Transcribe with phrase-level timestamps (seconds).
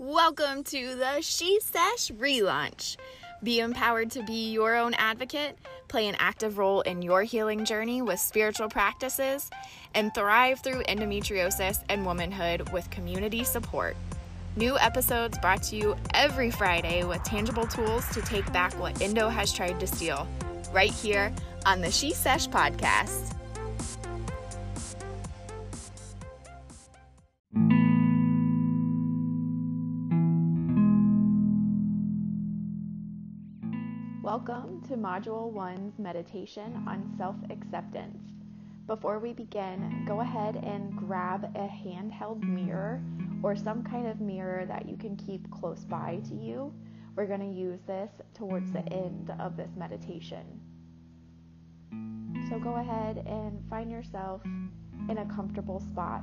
[0.00, 2.96] Welcome to the She Sesh relaunch.
[3.42, 8.00] Be empowered to be your own advocate, play an active role in your healing journey
[8.00, 9.50] with spiritual practices,
[9.96, 13.96] and thrive through endometriosis and womanhood with community support.
[14.54, 19.28] New episodes brought to you every Friday with tangible tools to take back what Endo
[19.28, 20.28] has tried to steal,
[20.72, 21.32] right here
[21.66, 23.34] on the She Sesh podcast.
[34.48, 38.16] Welcome to Module 1's meditation on self acceptance.
[38.86, 43.02] Before we begin, go ahead and grab a handheld mirror
[43.42, 46.72] or some kind of mirror that you can keep close by to you.
[47.14, 50.46] We're going to use this towards the end of this meditation.
[52.48, 54.40] So go ahead and find yourself
[55.10, 56.22] in a comfortable spot.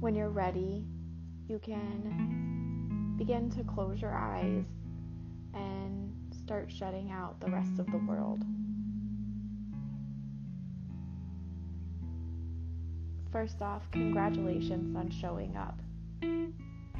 [0.00, 0.84] When you're ready,
[1.48, 4.64] you can begin to close your eyes
[5.54, 8.44] and start shutting out the rest of the world.
[13.32, 15.80] First off, congratulations on showing up.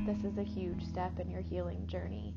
[0.07, 2.35] This is a huge step in your healing journey.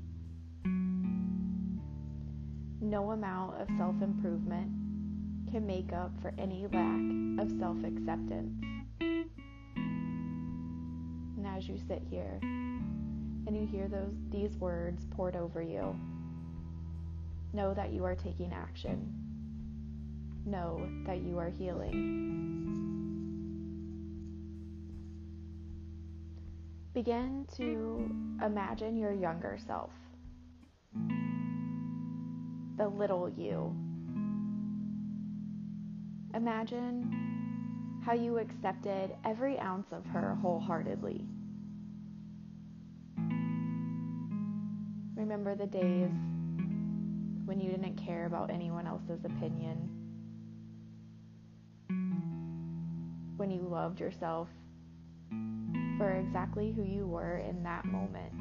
[2.82, 4.72] No amount of self improvement
[5.52, 8.81] can make up for any lack of self acceptance
[11.46, 15.96] as you sit here and you hear those these words poured over you.
[17.54, 19.14] Know that you are taking action.
[20.46, 22.32] Know that you are healing.
[26.94, 28.10] Begin to
[28.46, 29.92] imagine your younger self,
[32.78, 33.76] the little you.
[36.34, 37.41] Imagine
[38.06, 41.26] how you accepted every ounce of her wholeheartedly.
[45.32, 46.12] remember the days
[47.46, 49.90] when you didn't care about anyone else's opinion,
[53.38, 54.50] when you loved yourself
[55.98, 58.34] for exactly who you were in that moment.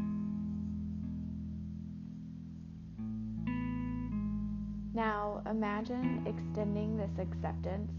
[4.92, 7.92] Now imagine extending this acceptance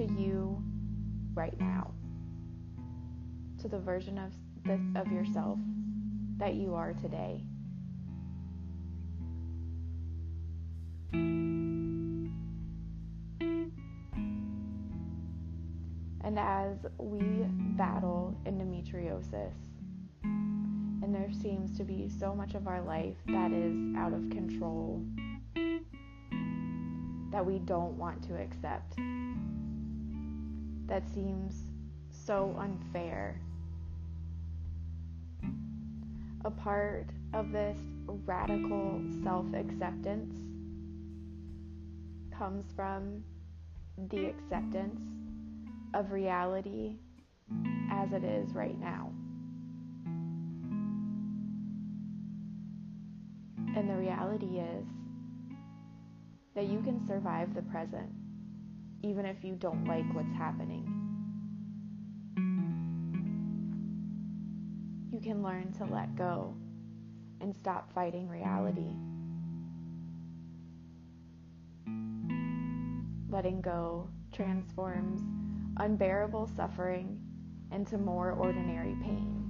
[0.00, 0.62] to you
[1.34, 1.92] right now,
[3.60, 4.32] to the version of
[4.96, 5.58] of yourself
[6.38, 7.44] that you are today.
[16.22, 17.20] And as we
[17.76, 19.52] battle endometriosis,
[20.22, 25.02] and there seems to be so much of our life that is out of control,
[27.32, 28.96] that we don't want to accept,
[30.90, 31.54] that seems
[32.10, 33.40] so unfair
[36.44, 37.78] a part of this
[38.26, 40.34] radical self acceptance
[42.36, 43.22] comes from
[44.10, 45.00] the acceptance
[45.94, 46.96] of reality
[47.90, 49.12] as it is right now.
[53.76, 54.86] And the reality is
[56.54, 58.10] that you can survive the present
[59.02, 61.00] even if you don't like what's happening.
[65.20, 66.54] you can learn to let go
[67.40, 68.94] and stop fighting reality.
[73.28, 75.20] Letting go transforms
[75.76, 77.20] unbearable suffering
[77.70, 79.44] into more ordinary pain,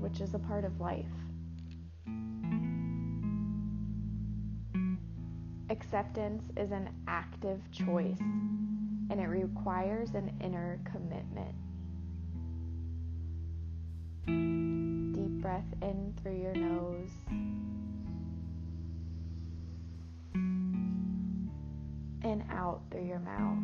[0.00, 1.04] which is a part of life.
[5.70, 8.20] Acceptance is an active choice
[9.10, 11.54] and it requires an inner commitment.
[15.14, 17.10] Deep breath in through your nose.
[22.22, 23.58] And out through your mouth.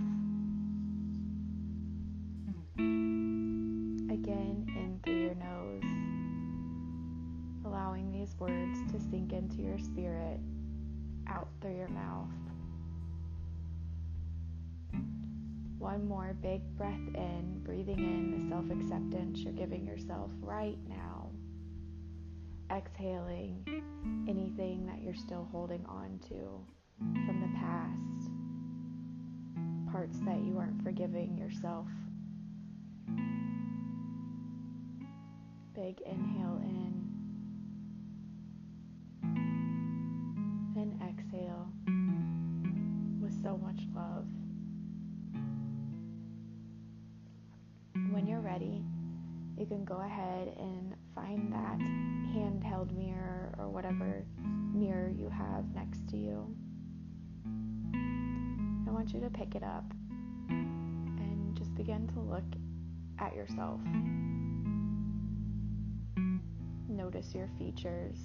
[4.11, 5.83] Again, in through your nose.
[7.65, 10.39] Allowing these words to sink into your spirit,
[11.29, 12.29] out through your mouth.
[15.79, 21.31] One more big breath in, breathing in the self acceptance you're giving yourself right now.
[22.75, 23.63] Exhaling
[24.29, 26.65] anything that you're still holding on to
[27.27, 28.31] from the past,
[29.93, 31.87] parts that you aren't forgiving yourself.
[35.75, 36.94] Big inhale in
[49.65, 51.79] you can go ahead and find that
[52.37, 54.23] handheld mirror or whatever
[54.75, 56.55] mirror you have next to you.
[58.87, 59.85] I want you to pick it up
[60.51, 62.45] and just begin to look
[63.19, 63.81] at yourself.
[66.87, 68.19] Notice your features.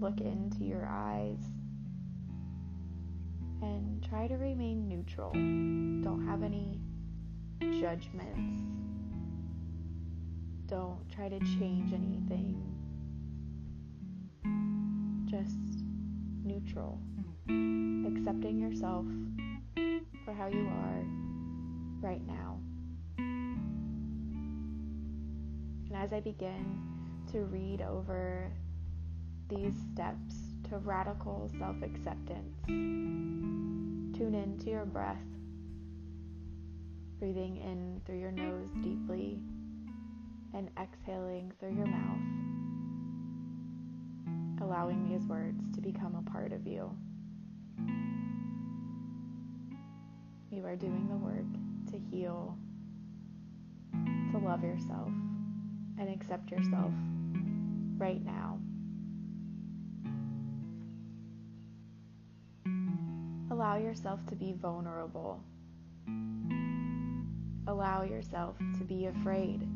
[0.00, 1.44] Look into your eyes
[3.60, 5.32] and try to remain neutral.
[5.32, 6.80] Don't have any
[7.78, 8.62] judgments.
[10.68, 12.62] Don't try to change anything.
[15.24, 15.56] Just
[16.44, 17.00] neutral.
[18.06, 19.06] Accepting yourself
[20.26, 21.04] for how you are
[22.02, 22.60] right now.
[25.86, 26.82] And as I begin
[27.32, 28.52] to read over
[29.48, 30.34] these steps
[30.68, 35.16] to radical self acceptance, tune into your breath,
[37.18, 39.40] breathing in through your nose deeply
[40.58, 42.18] and exhaling through your mouth,
[44.60, 46.90] allowing these words to become a part of you.
[50.50, 51.46] You are doing the work
[51.92, 52.58] to heal,
[54.32, 55.12] to love yourself,
[55.96, 56.90] and accept yourself
[57.96, 58.58] right now.
[63.52, 65.40] Allow yourself to be vulnerable.
[67.68, 69.68] Allow yourself to be afraid.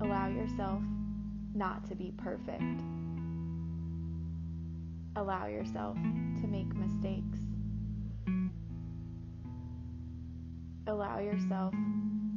[0.00, 0.82] Allow yourself
[1.54, 2.82] not to be perfect.
[5.16, 7.38] Allow yourself to make mistakes.
[10.86, 11.74] Allow yourself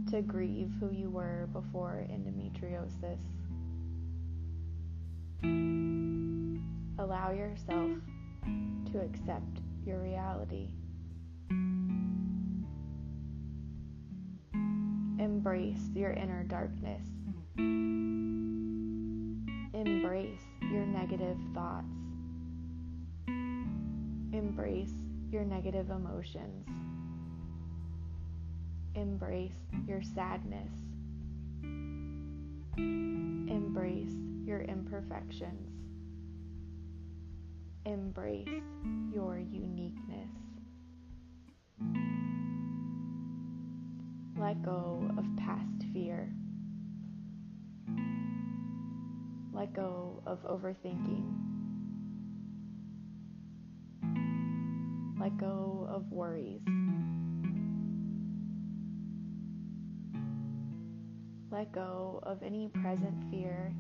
[0.09, 3.19] to grieve who you were before endometriosis.
[6.97, 7.91] Allow yourself
[8.91, 10.69] to accept your reality.
[15.19, 17.20] Embrace your inner darkness.
[19.73, 21.85] Embrace your negative thoughts.
[24.33, 24.93] Embrace
[25.29, 26.67] your negative emotions.
[28.95, 29.51] Embrace
[29.87, 30.73] your sadness.
[32.77, 34.15] Embrace
[34.45, 35.69] your imperfections.
[37.85, 38.47] Embrace
[39.13, 40.29] your uniqueness.
[44.37, 46.33] Let go of past fear.
[49.53, 51.51] Let go of overthinking.
[55.19, 56.61] Let go of worries.
[61.51, 63.73] Let go of any present fear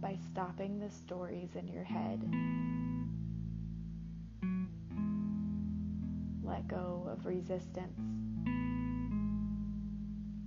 [0.00, 2.20] by stopping the stories in your head.
[6.44, 7.98] Let go of resistance.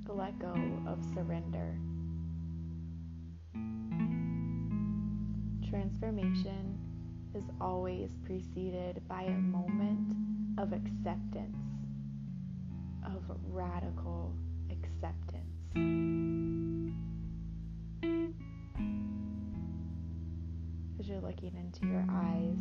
[0.07, 0.55] Let go
[0.87, 1.77] of surrender.
[5.69, 6.79] Transformation
[7.35, 10.15] is always preceded by a moment
[10.57, 11.57] of acceptance,
[13.05, 14.33] of radical
[14.71, 15.43] acceptance.
[20.99, 22.55] As you're looking into your eyes,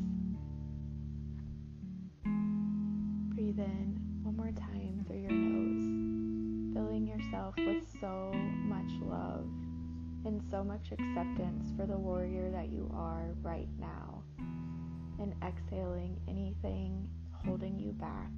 [3.34, 9.46] breathe in one more time through your nose, filling yourself with so much love
[10.26, 14.22] and so much acceptance for the warrior that you are right now,
[15.20, 18.30] and exhaling anything holding you back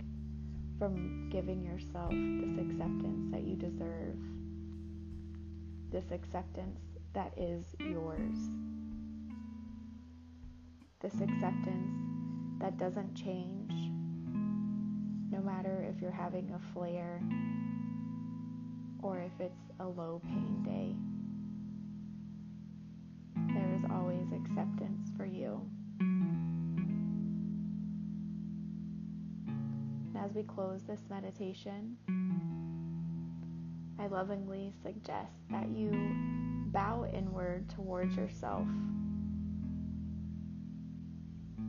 [0.79, 4.19] from giving yourself this acceptance that you deserve,
[5.91, 6.79] this acceptance
[7.15, 8.37] that is yours,
[11.01, 11.97] this acceptance
[12.61, 13.73] that doesn't change
[15.31, 17.23] no matter if you're having a flare
[19.03, 21.08] or if it's a low pain day.
[30.29, 31.97] As we close this meditation,
[33.99, 35.91] I lovingly suggest that you
[36.71, 38.67] bow inward towards yourself,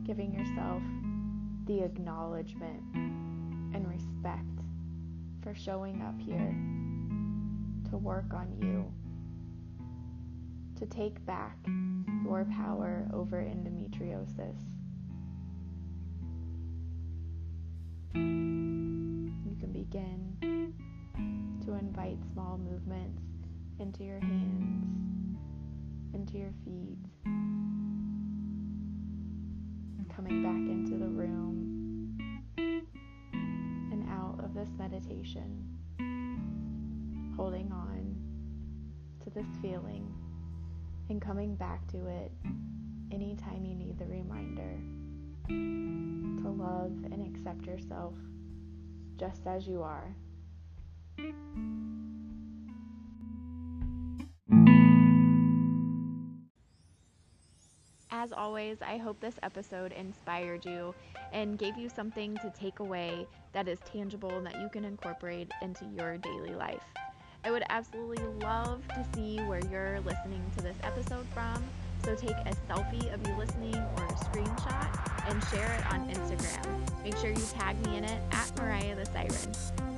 [0.04, 0.82] giving yourself
[1.66, 4.44] the acknowledgement and respect
[5.42, 6.54] for showing up here
[7.90, 8.92] to work on you,
[10.78, 11.56] to take back
[12.24, 14.69] your power over endometriosis.
[18.14, 20.74] You can begin
[21.64, 23.22] to invite small movements
[23.78, 25.38] into your hands,
[26.14, 26.98] into your feet,
[30.14, 32.18] coming back into the room
[32.58, 35.66] and out of this meditation.
[37.36, 38.14] holding on
[39.24, 40.06] to this feeling
[41.08, 42.30] and coming back to it
[43.10, 44.78] anytime you need the reminder
[45.50, 48.14] to love and accept yourself
[49.18, 50.14] just as you are.
[58.12, 60.94] As always, I hope this episode inspired you
[61.32, 65.50] and gave you something to take away that is tangible and that you can incorporate
[65.62, 66.84] into your daily life.
[67.44, 71.64] I would absolutely love to see where you're listening to this episode from.
[72.04, 77.04] So take a selfie of you listening or a screenshot and share it on Instagram.
[77.04, 79.89] Make sure you tag me in it at Mariah the Siren.